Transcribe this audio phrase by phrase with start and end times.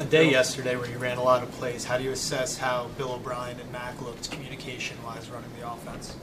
[0.00, 1.84] A day yesterday where you ran a lot of plays.
[1.84, 6.14] How do you assess how Bill O'Brien and Mac looked communication-wise running the offense?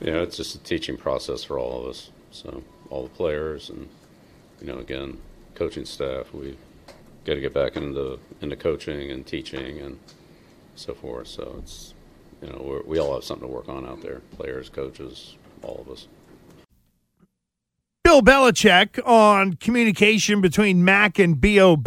[0.00, 2.10] You know, it's just a teaching process for all of us.
[2.30, 3.88] So all the players and
[4.62, 5.18] you know, again,
[5.54, 6.56] coaching staff, we
[7.26, 9.98] got to get back into into coaching and teaching and
[10.74, 11.28] so forth.
[11.28, 11.92] So it's
[12.40, 14.20] you know, we're, we all have something to work on out there.
[14.36, 16.08] Players, coaches, all of us.
[18.04, 21.86] Bill Belichick on communication between Mac and Bob.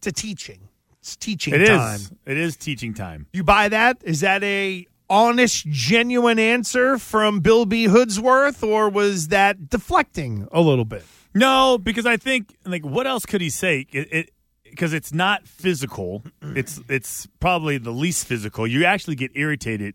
[0.00, 0.68] It's a teaching.
[1.00, 1.68] It's teaching It is.
[1.68, 2.00] time.
[2.24, 3.26] It is teaching time.
[3.34, 3.98] You buy that?
[4.02, 7.86] Is that a honest, genuine answer from Bill B.
[7.86, 11.04] Hoodsworth, or was that deflecting a little bit?
[11.34, 13.86] No, because I think like what else could he say?
[13.92, 14.30] It,
[14.64, 16.22] because it's not physical.
[16.56, 18.66] It's it's probably the least physical.
[18.66, 19.94] You actually get irritated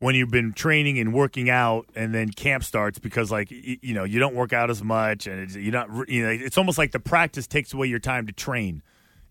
[0.00, 3.94] when you've been training and working out, and then camp starts because like y- you
[3.94, 6.76] know you don't work out as much, and it's, you're not you know it's almost
[6.78, 8.82] like the practice takes away your time to train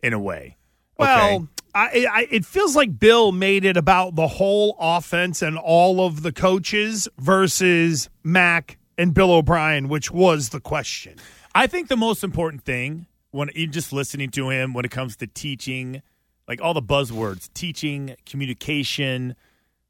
[0.02, 0.58] in a way.
[0.98, 1.46] Well, Okay?
[1.76, 6.24] I, I, it feels like Bill made it about the whole offense and all of
[6.24, 11.18] the coaches versus Mac and Bill O'Brien, which was the question.
[11.54, 15.16] I think the most important thing when you just listening to him when it comes
[15.18, 16.02] to teaching,
[16.48, 19.36] like all the buzzwords, teaching, communication,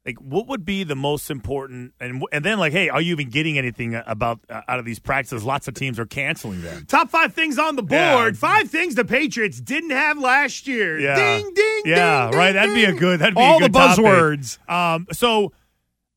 [0.06, 3.28] like what would be the most important and and then like hey, are you even
[3.28, 5.44] getting anything about uh, out of these practices?
[5.44, 6.86] Lots of teams are canceling them.
[6.86, 8.34] Top five things on the board.
[8.34, 8.38] Yeah.
[8.38, 10.98] Five things the Patriots didn't have last year.
[10.98, 11.16] Yeah.
[11.16, 12.52] Ding, ding, Yeah, ding, right.
[12.52, 13.20] ding, That'd be a good.
[13.20, 14.70] That'd be all a good the buzzwords.
[14.70, 15.52] Um, so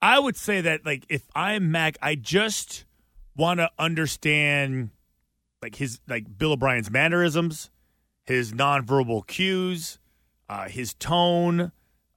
[0.01, 2.85] I would say that like if I'm Mac, I just
[3.35, 4.91] want to understand
[5.61, 7.69] like his like Bill O'Brien's mannerisms,
[8.25, 9.99] his nonverbal cues,
[10.49, 11.71] uh, his tone,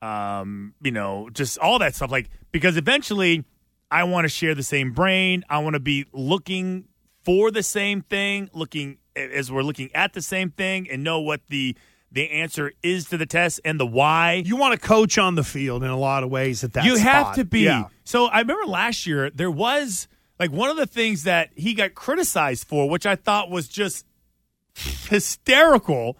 [0.05, 2.11] um, you know, just all that stuff.
[2.11, 3.45] Like because eventually,
[3.91, 5.45] I want to share the same brain.
[5.49, 6.85] I want to be looking
[7.23, 11.41] for the same thing, looking as we're looking at the same thing, and know what
[11.49, 11.75] the
[12.13, 14.43] the answer is to the test and the why.
[14.45, 16.97] You want to coach on the field in a lot of ways at that you
[16.97, 17.61] have to be.
[17.61, 17.87] Yeah.
[18.05, 20.07] So I remember last year there was
[20.39, 24.05] like one of the things that he got criticized for, which I thought was just
[24.75, 26.19] hysterical,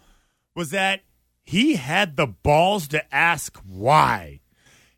[0.55, 1.01] was that
[1.45, 4.41] he had the balls to ask why.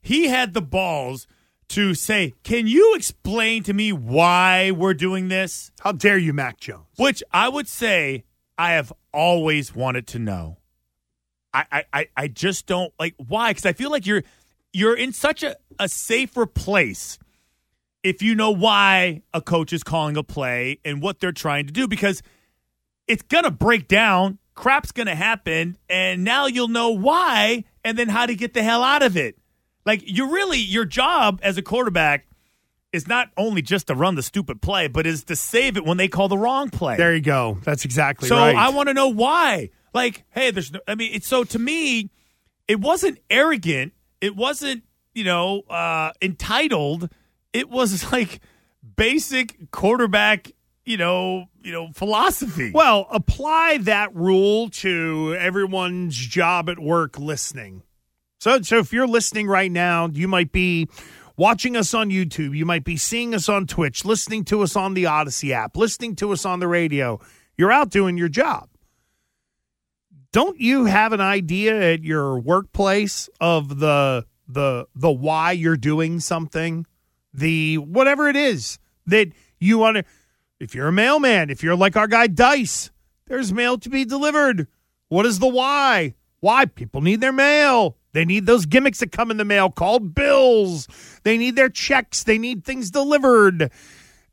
[0.02, 1.28] He had the balls
[1.70, 6.60] to say, "Can you explain to me why we're doing this?" How dare you, Mac
[6.60, 6.86] Jones?
[6.96, 8.24] Which I would say
[8.58, 10.58] I have always wanted to know.
[11.54, 14.24] I I, I, just don't like why because I feel like you're
[14.74, 17.18] you're in such a, a safer place
[18.04, 21.74] if you know why a coach is calling a play and what they're trying to
[21.74, 22.22] do because
[23.08, 28.26] it's gonna break down, crap's gonna happen, and now you'll know why and then how
[28.26, 29.38] to get the hell out of it.
[29.86, 32.28] Like you really your job as a quarterback
[32.92, 35.98] is not only just to run the stupid play, but is to save it when
[35.98, 36.98] they call the wrong play.
[36.98, 37.58] There you go.
[37.64, 38.56] That's exactly So right.
[38.56, 39.70] I want to know why.
[39.94, 42.10] Like, hey, there's no, I mean, it's so to me,
[42.68, 43.94] it wasn't arrogant.
[44.20, 47.10] It wasn't, you know, uh, entitled.
[47.54, 48.42] It was like
[48.96, 50.52] basic quarterback,
[50.88, 52.72] you know, you know, philosophy.
[52.74, 57.84] Well, apply that rule to everyone's job at work listening.
[58.40, 60.88] So, so if you're listening right now, you might be
[61.36, 64.94] watching us on YouTube, you might be seeing us on Twitch, listening to us on
[64.94, 67.20] the Audacy app, listening to us on the radio.
[67.58, 68.70] You're out doing your job.
[70.32, 76.22] Don't you have an idea at your workplace of the the the why you're doing
[76.22, 76.86] something?
[77.34, 79.30] The whatever it is that
[79.60, 80.04] you want to
[80.60, 82.92] if you're a mailman, if you're like our guy Dice,
[83.28, 84.68] there's mail to be delivered.
[85.10, 86.16] What is the why?
[86.40, 87.98] Why people need their mail.
[88.14, 90.88] They need those gimmicks that come in the mail called bills.
[91.24, 92.24] They need their checks.
[92.24, 93.72] They need things delivered.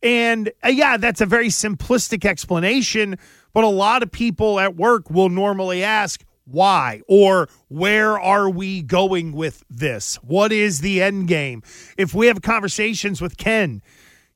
[0.03, 3.19] And uh, yeah, that's a very simplistic explanation,
[3.53, 8.83] but a lot of people at work will normally ask, why or where are we
[8.83, 10.17] going with this?
[10.17, 11.63] What is the end game?
[11.97, 13.81] If we have conversations with Ken,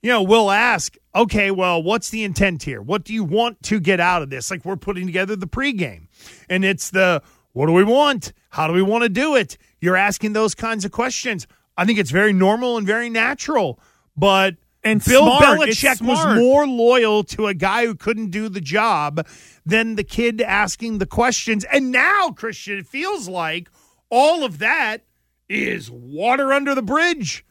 [0.02, 2.80] you know, we'll ask, okay, well, what's the intent here?
[2.80, 4.50] What do you want to get out of this?
[4.50, 6.06] Like we're putting together the pregame,
[6.48, 7.22] and it's the
[7.52, 8.32] what do we want?
[8.50, 9.58] How do we want to do it?
[9.80, 11.46] You're asking those kinds of questions.
[11.76, 13.78] I think it's very normal and very natural,
[14.16, 15.60] but and Bill smart.
[15.60, 19.26] Belichick was more loyal to a guy who couldn't do the job
[19.66, 21.64] than the kid asking the questions.
[21.64, 23.68] And now, Christian, it feels like
[24.08, 25.04] all of that
[25.48, 27.44] is water under the bridge.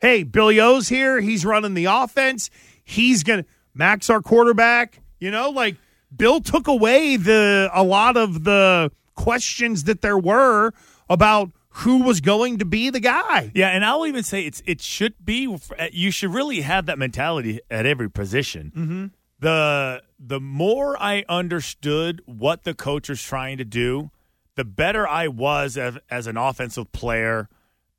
[0.00, 1.20] Hey, Billy O's here.
[1.20, 2.50] He's running the offense.
[2.84, 3.44] He's gonna
[3.74, 5.00] Mac's our quarterback.
[5.18, 5.76] You know, like
[6.14, 10.72] Bill took away the a lot of the questions that there were
[11.08, 13.50] about who was going to be the guy.
[13.54, 15.58] Yeah, and I'll even say it's it should be.
[15.92, 18.72] You should really have that mentality at every position.
[18.76, 19.06] Mm-hmm.
[19.40, 24.10] The the more I understood what the coach was trying to do,
[24.54, 27.48] the better I was as, as an offensive player,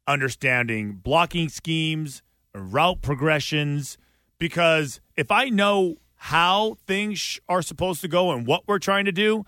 [0.08, 2.22] understanding blocking schemes,
[2.54, 3.98] route progressions.
[4.40, 9.12] Because if I know how things are supposed to go and what we're trying to
[9.12, 9.46] do,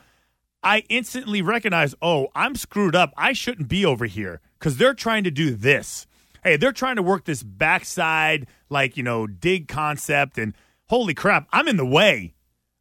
[0.64, 3.14] I instantly recognize, oh, I'm screwed up.
[3.18, 6.08] I shouldn't be over here because they're trying to do this.
[6.44, 10.38] Hey, they're trying to work this backside, like, you know, dig concept.
[10.38, 10.54] And
[10.90, 12.34] holy crap, I'm in the way.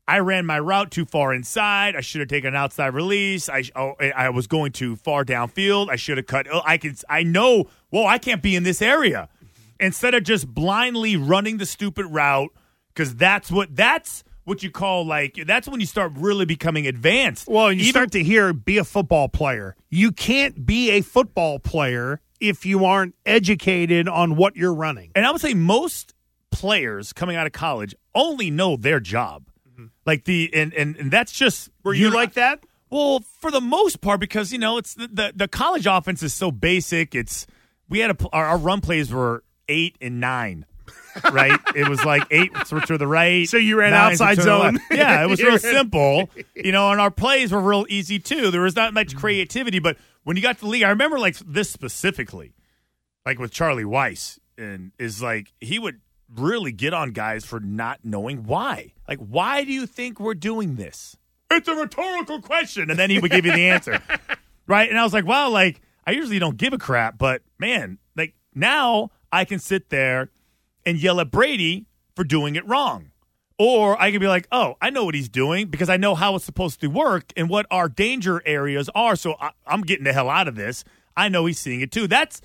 [0.09, 1.97] I ran my route too far inside.
[1.97, 3.49] I should have taken an outside release.
[3.49, 5.89] I oh, eh, I was going too far downfield.
[5.91, 6.47] I should have cut.
[6.53, 6.97] Oh, I could.
[7.09, 7.65] I know.
[7.91, 9.29] Whoa, I can't be in this area.
[9.81, 12.51] Instead of just blindly running the stupid route,
[12.89, 17.49] because that's what that's what you call like that's when you start really becoming advanced.
[17.49, 19.77] Well, you Even- start to hear be a football player.
[19.91, 25.11] You can't be a football player if you aren't educated on what you're running.
[25.15, 26.15] And I would say most
[26.53, 29.49] players coming out of college only know their job.
[29.69, 29.87] Mm-hmm.
[30.07, 32.61] Like the and, and and that's just Were you like that?
[32.89, 36.33] Well, for the most part, because you know it's the the, the college offense is
[36.33, 37.15] so basic.
[37.15, 37.47] It's
[37.89, 40.67] we had a our, our run plays were eight and nine.
[41.33, 43.49] right, it was like eight to the right.
[43.49, 44.81] So you ran outside switch to the zone.
[44.91, 46.31] Yeah, it was real simple.
[46.55, 48.51] You know, and our plays were real easy too.
[48.51, 49.19] There was not much mm.
[49.19, 52.55] creativity, but when you got to the league, I remember like this specifically,
[53.25, 56.01] like with Charlie Weis, and is like he would
[56.35, 58.93] really get on guys for not knowing why.
[59.09, 61.17] Like, why do you think we're doing this?
[61.51, 64.03] It's a rhetorical question, and then he would give you the answer,
[64.67, 64.89] right?
[64.89, 68.35] And I was like, wow, like I usually don't give a crap, but man, like
[68.55, 70.31] now I can sit there
[70.87, 71.85] and yell at Brady
[72.15, 73.11] for doing it wrong.
[73.59, 76.37] Or I can be like, oh, I know what he's doing because I know how
[76.37, 79.15] it's supposed to work and what our danger areas are.
[79.15, 80.85] So I, I'm getting the hell out of this.
[81.17, 82.07] I know he's seeing it too.
[82.07, 82.41] That's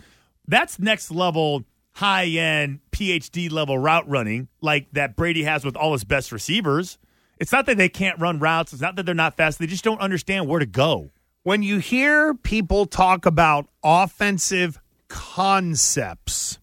[0.48, 5.94] that's next level, high end, PhD level route running like that Brady has with all
[5.94, 6.98] his best receivers.
[7.40, 8.74] It's not that they can't run routes.
[8.74, 9.60] It's not that they're not fast.
[9.60, 11.12] They just don't understand where to go.
[11.44, 16.60] When you hear people talk about offensive concepts,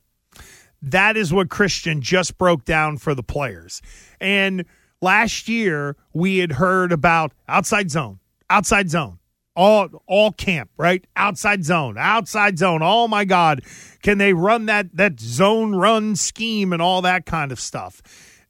[0.82, 3.82] that is what Christian just broke down for the players.
[4.20, 4.64] And
[5.00, 9.18] last year we had heard about outside zone, outside zone,
[9.56, 11.04] all all camp, right?
[11.16, 12.80] Outside zone, outside zone.
[12.82, 13.62] Oh my God,
[14.02, 18.00] can they run that that zone run scheme and all that kind of stuff?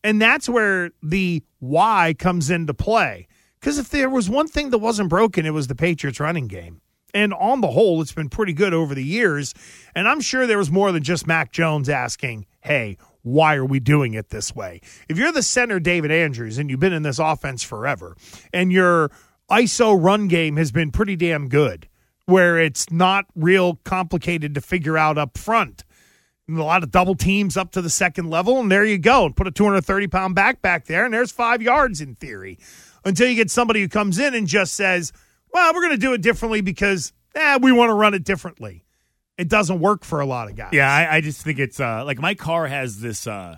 [0.04, 3.26] And that's where the why comes into play.
[3.58, 6.80] Because if there was one thing that wasn't broken, it was the Patriots running game.
[7.14, 9.54] And on the whole, it's been pretty good over the years.
[9.94, 13.80] And I'm sure there was more than just Mac Jones asking, hey, why are we
[13.80, 14.80] doing it this way?
[15.08, 18.16] If you're the center, David Andrews, and you've been in this offense forever,
[18.52, 19.10] and your
[19.50, 21.88] ISO run game has been pretty damn good,
[22.26, 25.84] where it's not real complicated to figure out up front.
[26.50, 29.26] A lot of double teams up to the second level, and there you go.
[29.26, 32.58] And put a 230 pound back back there, and there's five yards in theory.
[33.04, 35.12] Until you get somebody who comes in and just says,
[35.52, 38.84] well, we're going to do it differently because eh, we want to run it differently.
[39.36, 40.70] It doesn't work for a lot of guys.
[40.72, 43.56] Yeah, I, I just think it's uh, like my car has this uh,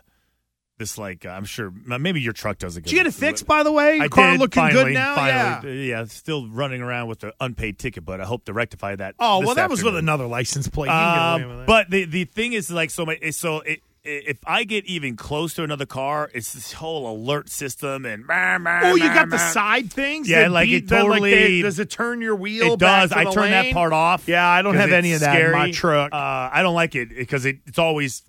[0.77, 2.85] this like uh, I'm sure maybe your truck does it.
[2.85, 3.97] Did you get it fixed, by the way?
[3.97, 5.15] Your I car did, looking finally, good now?
[5.15, 6.01] Finally, Yeah.
[6.01, 9.15] yeah, still running around with the unpaid ticket, but I hope to rectify that.
[9.19, 10.89] Oh, well, that was with another license plate.
[10.89, 13.81] You can get away with but the the thing is like so my so it,
[14.03, 18.95] if I get even close to another car, it's this whole alert system and oh,
[18.95, 20.29] you got the side things?
[20.29, 22.75] Yeah, like beat- it that, like, totally- they- does it turn your wheel?
[22.75, 23.13] It does.
[23.13, 24.27] I turn that part off.
[24.27, 26.13] Yeah, I don't have any of that in my truck.
[26.13, 28.23] Uh, I don't like it because it, it's always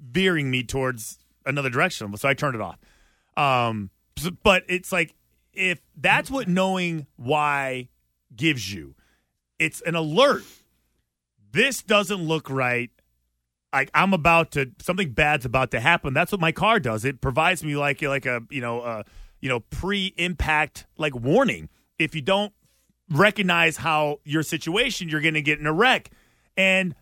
[0.00, 2.16] veering me towards another direction.
[2.16, 2.78] So I turned it off.
[3.36, 3.90] Um,
[4.42, 5.14] but it's like
[5.52, 7.88] if that's what knowing why
[8.34, 8.94] gives you,
[9.58, 10.42] it's an alert.
[11.52, 12.90] This doesn't look right.
[13.72, 16.14] Like I'm about to something bad's about to happen.
[16.14, 17.04] That's what my car does.
[17.04, 19.02] It provides me like like a you know uh
[19.40, 21.68] you know pre-impact like warning.
[21.98, 22.52] If you don't
[23.10, 26.10] recognize how your situation, you're going to get in a wreck.
[26.56, 26.94] And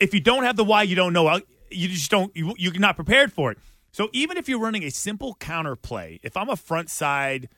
[0.00, 1.40] if you don't have the why, you don't know.
[1.70, 2.34] You just don't.
[2.36, 3.58] You, you're not prepared for it.
[3.92, 7.48] So even if you're running a simple counter play, if I'm a front side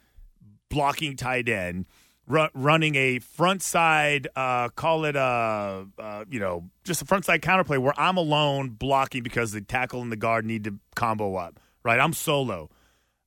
[0.70, 1.86] blocking tight end
[2.28, 7.42] running a front side, uh, call it a, uh, you know, just a front side
[7.42, 11.58] counterplay where I'm alone blocking because the tackle and the guard need to combo up,
[11.82, 11.98] right?
[11.98, 12.70] I'm solo.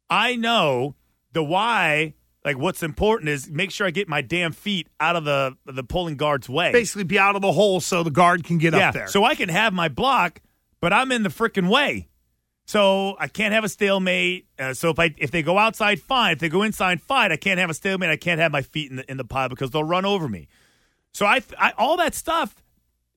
[0.10, 0.96] I know
[1.34, 2.14] the why.
[2.44, 5.84] Like what's important is make sure I get my damn feet out of the the
[5.84, 6.72] pulling guard's way.
[6.72, 9.08] Basically, be out of the hole so the guard can get yeah, up there.
[9.08, 10.42] So I can have my block,
[10.80, 12.10] but I'm in the freaking way.
[12.66, 14.48] So I can't have a stalemate.
[14.58, 16.34] Uh, so if I if they go outside, fine.
[16.34, 17.32] If they go inside, fine.
[17.32, 18.10] I can't have a stalemate.
[18.10, 20.48] I can't have my feet in the in the pile because they'll run over me.
[21.14, 22.64] So I, I all that stuff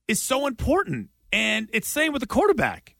[0.09, 2.97] is so important, and it's same with the quarterback.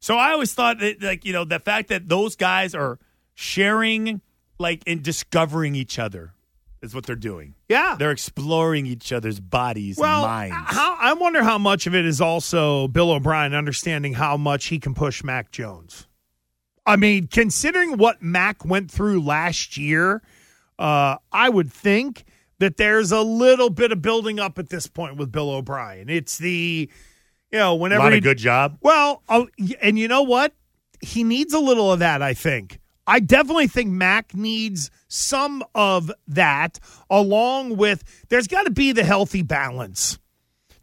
[0.00, 2.98] So I always thought that like you know the fact that those guys are
[3.34, 4.20] sharing
[4.58, 6.32] like and discovering each other
[6.82, 7.54] is what they're doing.
[7.68, 10.72] Yeah, they're exploring each other's bodies well, and minds.
[10.74, 14.78] How, I wonder how much of it is also Bill O'Brien understanding how much he
[14.78, 16.06] can push Mac Jones.
[16.86, 20.22] I mean, considering what Mac went through last year,
[20.78, 22.24] uh, I would think
[22.58, 26.08] that there's a little bit of building up at this point with Bill O'Brien.
[26.08, 26.88] It's the,
[27.50, 28.78] you know, whenever a lot of good job.
[28.80, 29.46] Well, uh,
[29.80, 30.54] and you know what?
[31.00, 32.22] He needs a little of that.
[32.22, 32.80] I think.
[33.06, 39.04] I definitely think Mac needs some of that along with there's got to be the
[39.04, 40.18] healthy balance.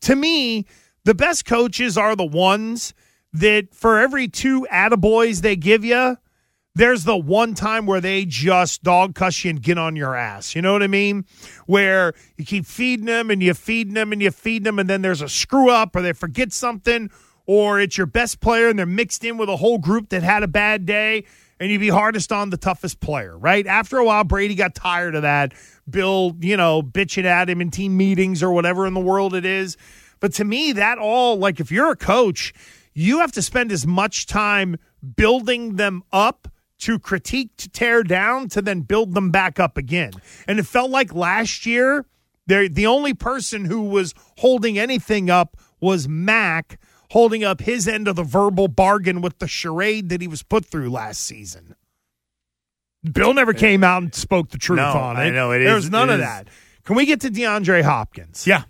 [0.01, 0.65] To me,
[1.03, 2.93] the best coaches are the ones
[3.33, 6.17] that for every two attaboys they give you,
[6.75, 10.55] there's the one time where they just dog cuss you and get on your ass.
[10.55, 11.25] You know what I mean?
[11.65, 15.01] Where you keep feeding them and you feeding them and you feed them, and then
[15.01, 17.11] there's a screw up or they forget something,
[17.45, 20.41] or it's your best player and they're mixed in with a whole group that had
[20.41, 21.25] a bad day
[21.63, 23.65] and you'd be hardest on the toughest player, right?
[23.65, 25.53] After a while, Brady got tired of that.
[25.89, 29.45] Bill, you know, bitching at him in team meetings or whatever in the world it
[29.45, 29.77] is.
[30.19, 32.53] But to me, that all, like, if you're a coach,
[32.93, 34.75] you have to spend as much time
[35.15, 40.11] building them up to critique, to tear down, to then build them back up again.
[40.49, 42.05] And it felt like last year,
[42.45, 46.77] the only person who was holding anything up was Mac
[47.13, 50.65] holding up his end of the verbal bargain with the charade that he was put
[50.65, 51.75] through last season.
[53.09, 55.19] Bill never came out and spoke the truth no, on it.
[55.19, 56.25] I know it There is, was none of is.
[56.25, 56.47] that.
[56.83, 58.47] Can we get to DeAndre Hopkins?
[58.47, 58.63] Yeah.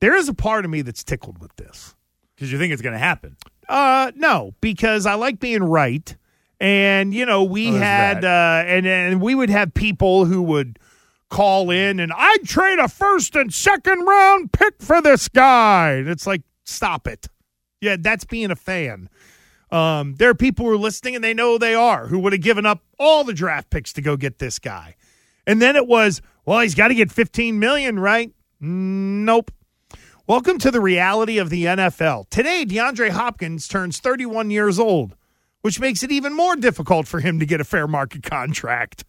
[0.00, 1.94] There is a part of me that's tickled with this.
[2.34, 3.36] Because you think it's going to happen.
[3.68, 6.14] Uh, no, because I like being right.
[6.60, 10.78] And, you know, we Oh, had, uh, and, and we would have people who would
[11.30, 15.92] call in and I'd trade a first and second round pick for this guy.
[15.92, 17.28] And it's like, stop it.
[17.80, 19.08] Yeah, that's being a fan.
[19.70, 22.42] Um, there are people who are listening and they know they are who would have
[22.42, 24.96] given up all the draft picks to go get this guy.
[25.46, 28.32] And then it was, well, he's got to get 15 million, right?
[28.60, 29.50] Nope.
[30.26, 32.30] Welcome to the reality of the NFL.
[32.30, 35.16] Today, DeAndre Hopkins turns 31 years old,
[35.60, 39.04] which makes it even more difficult for him to get a fair market contract.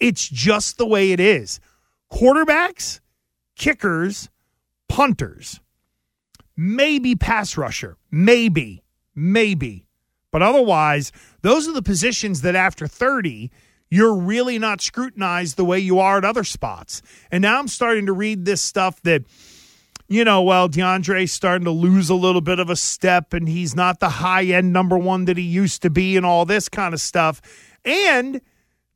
[0.00, 1.60] It's just the way it is.
[2.12, 3.00] Quarterbacks,
[3.56, 4.28] kickers,
[4.88, 5.60] punters,
[6.56, 8.82] maybe pass rusher, maybe,
[9.14, 9.86] maybe.
[10.30, 13.50] But otherwise, those are the positions that after 30,
[13.90, 17.02] you're really not scrutinized the way you are at other spots.
[17.30, 19.22] And now I'm starting to read this stuff that,
[20.08, 23.76] you know, well, DeAndre's starting to lose a little bit of a step and he's
[23.76, 26.92] not the high end number one that he used to be and all this kind
[26.94, 27.40] of stuff.
[27.84, 28.40] And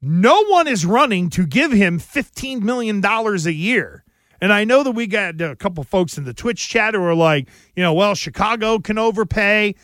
[0.01, 4.05] no one is running to give him $15 million a year.
[4.41, 7.15] And I know that we got a couple folks in the Twitch chat who are
[7.15, 9.75] like, you know, well, Chicago can overpay.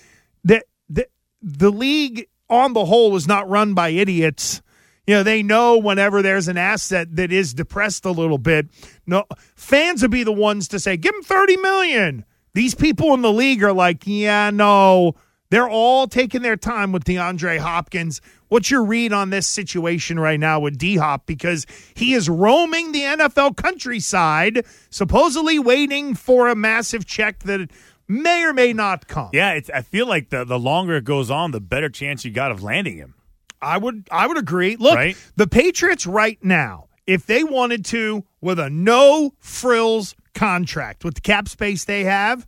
[0.45, 1.09] The, the,
[1.43, 4.63] the league on the whole is not run by idiots.
[5.07, 8.69] You know, they know whenever there's an asset that is depressed a little bit,
[9.07, 12.25] no fans would be the ones to say, give him 30 million.
[12.55, 15.17] These people in the league are like, yeah, no.
[15.55, 18.21] They're all taking their time with DeAndre Hopkins.
[18.49, 21.27] What's your read on this situation right now with D Hop?
[21.27, 27.71] Because he is roaming the NFL countryside, supposedly waiting for a massive check that
[28.09, 29.31] may or may not come.
[29.33, 32.33] Yeah, it's, I feel like the, the longer it goes on, the better chance you
[32.33, 33.15] got of landing him.
[33.63, 34.75] I would I would agree.
[34.75, 35.17] Look, Right?
[35.37, 41.21] the Patriots right now, if they wanted to, with a no frills contract with the
[41.21, 42.45] cap space they have,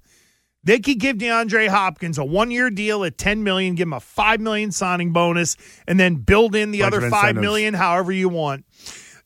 [0.66, 4.00] they could give DeAndre Hopkins a one year deal at ten million, give him a
[4.00, 5.56] five million signing bonus,
[5.86, 8.64] and then build in the Bunch other five million however you want.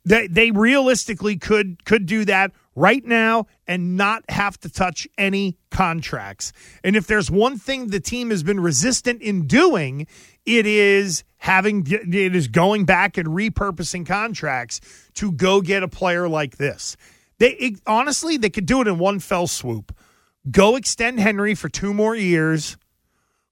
[0.05, 5.57] They they realistically could could do that right now and not have to touch any
[5.71, 6.53] contracts.
[6.85, 10.07] And if there's one thing the team has been resistant in doing,
[10.45, 14.83] it is having it is going back and repurposing contracts
[15.15, 16.99] to go get a player like this.
[17.39, 19.97] They it, honestly they could do it in one fell swoop.
[20.49, 22.77] Go extend Henry for two more years,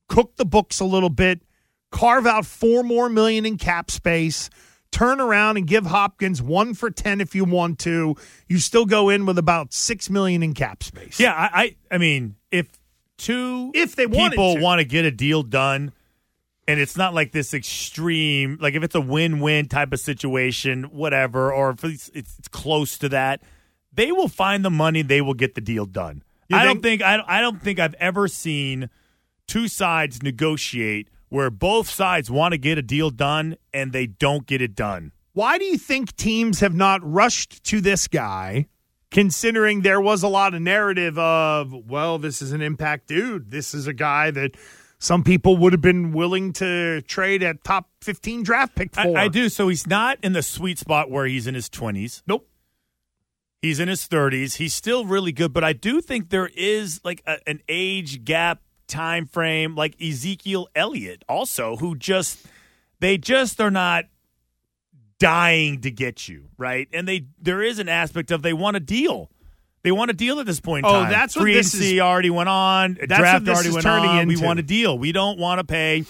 [0.09, 1.43] cook the books a little bit,
[1.91, 4.49] carve out four more million in cap space
[4.91, 8.17] turn around and give Hopkins one for ten if you want to.
[8.49, 11.21] You still go in with about six million in cap space.
[11.21, 12.69] Yeah, I, I, I mean, if
[13.17, 14.61] two if they people to.
[14.61, 15.93] want to get a deal done,
[16.67, 21.53] and it's not like this extreme, like if it's a win-win type of situation, whatever,
[21.53, 23.43] or if it's, it's, it's close to that,
[23.93, 25.03] they will find the money.
[25.03, 26.23] They will get the deal done.
[26.57, 28.91] I think, don't think I, I don't think I've ever seen
[29.47, 34.47] two sides negotiate where both sides want to get a deal done and they don't
[34.47, 35.13] get it done.
[35.33, 38.67] Why do you think teams have not rushed to this guy,
[39.11, 43.51] considering there was a lot of narrative of, well, this is an impact dude.
[43.51, 44.57] This is a guy that
[44.99, 49.17] some people would have been willing to trade at top 15 draft pick for.
[49.17, 49.49] I, I do.
[49.49, 52.23] So he's not in the sweet spot where he's in his 20s.
[52.27, 52.48] Nope.
[53.61, 54.57] He's in his 30s.
[54.57, 58.63] He's still really good, but I do think there is like a, an age gap
[58.87, 62.47] time frame like Ezekiel Elliott also who just
[63.01, 64.07] they just are not
[65.19, 66.89] dying to get you, right?
[66.93, 69.31] And they there is an aspect of they want a deal.
[69.83, 71.11] They want a deal at this point oh, time.
[71.11, 72.01] that's what Free this is, is.
[72.01, 72.99] already went on.
[72.99, 74.19] That's draft already is went on.
[74.21, 74.41] Into.
[74.41, 74.99] We want a deal.
[74.99, 76.05] We don't want to pay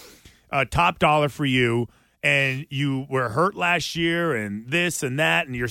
[0.50, 1.86] a top dollar for you.
[2.22, 5.68] And you were hurt last year, and this and that, and you're.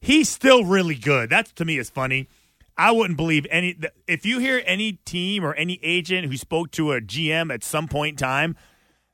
[0.00, 1.28] He's still really good.
[1.28, 2.28] That to me is funny.
[2.76, 3.78] I wouldn't believe any.
[4.06, 7.86] If you hear any team or any agent who spoke to a GM at some
[7.86, 8.56] point in time,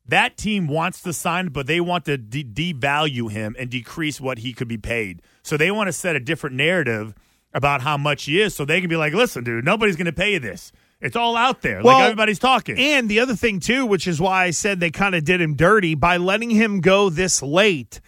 [0.06, 4.38] that team wants to sign, but they want to de- devalue him and decrease what
[4.38, 5.20] he could be paid.
[5.42, 7.14] So they want to set a different narrative
[7.52, 10.12] about how much he is, so they can be like, "Listen, dude, nobody's going to
[10.12, 10.70] pay you this.
[11.00, 11.82] It's all out there.
[11.82, 14.90] Well, like everybody's talking." And the other thing too, which is why I said they
[14.90, 18.00] kind of did him dirty by letting him go this late.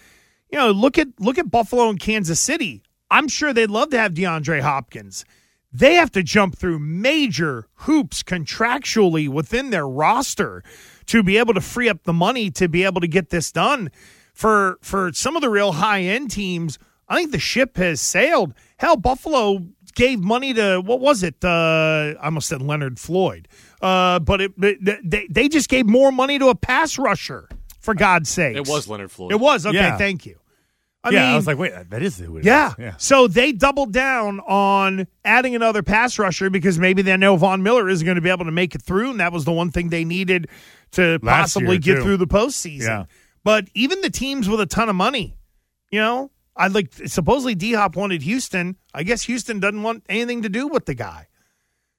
[0.51, 2.83] You know, look at look at Buffalo and Kansas City.
[3.11, 5.25] I'm sure they'd love to have DeAndre Hopkins
[5.73, 10.63] they have to jump through major hoops contractually within their roster
[11.07, 13.91] to be able to free up the money to be able to get this done.
[14.33, 18.55] For for some of the real high end teams, I think the ship has sailed.
[18.79, 21.45] Hell, Buffalo gave money to what was it?
[21.45, 23.49] Uh, I almost said Leonard Floyd,
[23.81, 27.49] uh, but it, they they just gave more money to a pass rusher.
[27.81, 29.33] For God's sake, it was Leonard Floyd.
[29.33, 29.77] It was okay.
[29.77, 29.97] Yeah.
[29.97, 30.39] Thank you.
[31.05, 32.71] I yeah, mean, I was like, wait, that is who it yeah.
[32.71, 32.75] Is.
[32.79, 32.95] yeah.
[32.99, 37.89] So they doubled down on adding another pass rusher because maybe they know Von Miller
[37.89, 39.91] isn't going to be able to make it through, and that was the one thing
[39.91, 40.49] they needed
[40.93, 42.03] to Last possibly get too.
[42.03, 42.87] through the postseason.
[42.87, 43.05] Yeah.
[43.45, 45.37] But even the teams with a ton of money,
[45.91, 48.77] you know, I like supposedly D Hop wanted Houston.
[48.93, 51.29] I guess Houston doesn't want anything to do with the guy.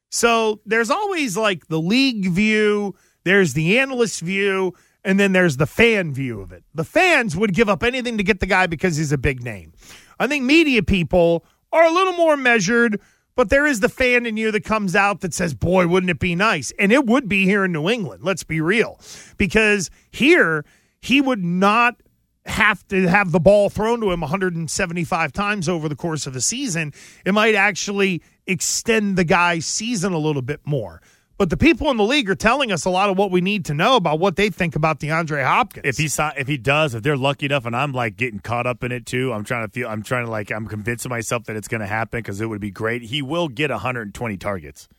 [0.09, 5.67] So there's always like the league view, there's the analyst view, and then there's the
[5.67, 6.63] fan view of it.
[6.73, 9.73] The fans would give up anything to get the guy because he's a big name.
[10.19, 12.99] I think media people are a little more measured,
[13.35, 16.19] but there is the fan in you that comes out that says, boy, wouldn't it
[16.19, 16.73] be nice?
[16.77, 18.99] And it would be here in New England, let's be real.
[19.37, 20.65] Because here,
[20.99, 22.01] he would not
[22.45, 26.41] have to have the ball thrown to him 175 times over the course of a
[26.41, 26.93] season.
[27.25, 31.01] It might actually extend the guy's season a little bit more.
[31.39, 33.63] But the people in the league are telling us a lot of what we need
[33.65, 35.85] to know about what they think about DeAndre Hopkins.
[35.85, 38.83] If he if he does, if they're lucky enough, and I'm like getting caught up
[38.83, 41.55] in it too, I'm trying to feel, I'm trying to like, I'm convincing myself that
[41.55, 43.03] it's going to happen because it would be great.
[43.03, 44.89] He will get 120 targets.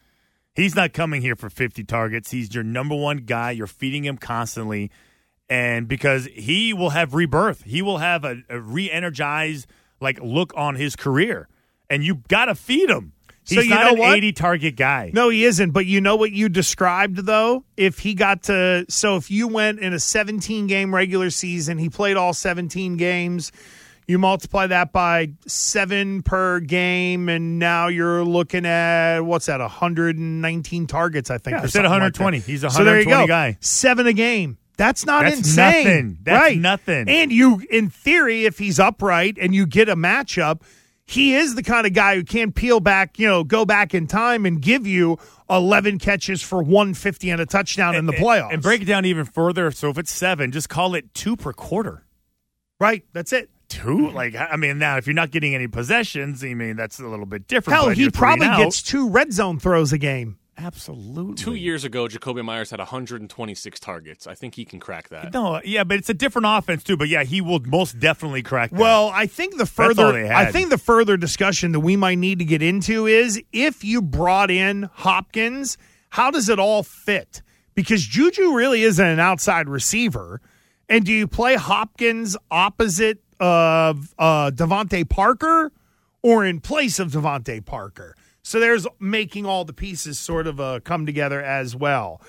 [0.55, 2.31] He's not coming here for 50 targets.
[2.31, 3.51] He's your number one guy.
[3.51, 4.91] You're feeding him constantly,
[5.51, 9.67] and because he will have rebirth, he will have a, a re-energized
[10.01, 11.49] like look on his career,
[11.91, 13.13] and you got to feed him.
[13.45, 14.17] He's so you not know an what?
[14.19, 15.11] 80 target guy.
[15.13, 15.73] No, he isn't.
[15.73, 17.65] But you know what you described though?
[17.77, 21.89] If he got to so if you went in a 17 game regular season, he
[21.89, 23.51] played all 17 games.
[24.07, 29.61] You multiply that by seven per game, and now you're looking at what's that?
[29.61, 31.55] 119 targets, I think.
[31.55, 32.39] Yeah, I said something like 120.
[32.41, 33.27] He's a So there you 120 go.
[33.27, 33.57] guy.
[33.61, 34.59] Seven a game.
[34.81, 35.85] That's not That's insane.
[35.85, 36.19] nothing.
[36.23, 36.59] That's right?
[36.59, 37.07] nothing.
[37.11, 40.63] And you, in theory, if he's upright and you get a matchup,
[41.05, 44.07] he is the kind of guy who can peel back, you know, go back in
[44.07, 45.19] time and give you
[45.51, 48.55] 11 catches for 150 and a touchdown in the playoffs.
[48.55, 49.71] And break it down even further.
[49.71, 52.07] So if it's seven, just call it two per quarter.
[52.81, 53.51] right, that's it.
[53.69, 54.09] Two?
[54.11, 57.27] Like, I mean, now if you're not getting any possessions, I mean, that's a little
[57.27, 57.79] bit different.
[57.79, 60.39] Hell, he probably gets two red zone throws a game.
[60.59, 61.35] Absolutely.
[61.37, 64.27] Two years ago, Jakobi Meyers had 126 targets.
[64.27, 65.33] I think he can crack that.
[65.33, 66.97] No, yeah, but it's a different offense too.
[66.97, 68.79] But yeah, he will most definitely crack that.
[68.79, 72.45] Well, I think the further I think the further discussion that we might need to
[72.45, 75.79] get into is if you brought in Hopkins,
[76.11, 77.43] how does it all fit?
[77.75, 80.41] Because Juju really isn't an outside receiver,
[80.89, 85.73] and do you play Hopkins opposite of uh, DeVante Parker
[86.23, 88.15] or in place of DeVante Parker?
[88.43, 92.21] So there's making all the pieces sort of uh, come together as well.